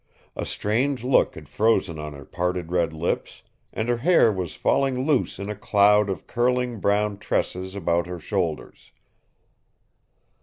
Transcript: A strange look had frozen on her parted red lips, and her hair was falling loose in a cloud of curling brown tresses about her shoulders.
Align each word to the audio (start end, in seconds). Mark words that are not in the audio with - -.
A 0.35 0.47
strange 0.47 1.03
look 1.03 1.35
had 1.35 1.47
frozen 1.47 1.99
on 1.99 2.13
her 2.13 2.25
parted 2.25 2.71
red 2.71 2.91
lips, 2.91 3.43
and 3.71 3.87
her 3.87 3.97
hair 3.97 4.33
was 4.33 4.55
falling 4.55 5.05
loose 5.05 5.37
in 5.37 5.47
a 5.47 5.53
cloud 5.55 6.09
of 6.09 6.25
curling 6.25 6.79
brown 6.79 7.19
tresses 7.19 7.75
about 7.75 8.07
her 8.07 8.17
shoulders. 8.19 8.89